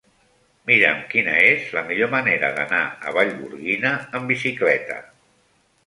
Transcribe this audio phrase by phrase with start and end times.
[0.71, 5.03] Mira'm quina és la millor manera d'anar a Vallgorguina amb bicicleta.